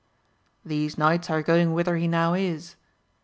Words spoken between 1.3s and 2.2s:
going whither he